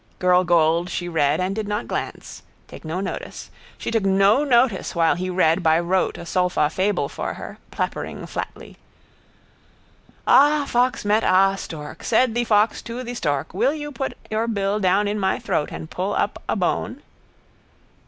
Girlgold 0.17 0.89
she 0.89 1.07
read 1.07 1.39
and 1.39 1.55
did 1.55 1.67
not 1.67 1.87
glance. 1.87 2.41
Take 2.67 2.83
no 2.83 3.01
notice. 3.01 3.51
She 3.77 3.91
took 3.91 4.03
no 4.03 4.43
notice 4.43 4.95
while 4.95 5.13
he 5.13 5.29
read 5.29 5.61
by 5.61 5.79
rote 5.79 6.17
a 6.17 6.25
solfa 6.25 6.71
fable 6.71 7.07
for 7.07 7.35
her, 7.35 7.59
plappering 7.69 8.25
flatly: 8.25 8.77
—Ah 10.25 10.65
fox 10.67 11.05
met 11.05 11.23
ah 11.23 11.53
stork. 11.53 12.03
Said 12.03 12.33
thee 12.33 12.43
fox 12.43 12.81
too 12.81 13.03
thee 13.03 13.13
stork: 13.13 13.53
Will 13.53 13.75
you 13.75 13.91
put 13.91 14.17
your 14.31 14.47
bill 14.47 14.79
down 14.79 15.07
inn 15.07 15.19
my 15.19 15.37
troath 15.37 15.71
and 15.71 15.87
pull 15.91 16.15
upp 16.15 16.41
ah 16.49 16.55
bone? 16.55 17.03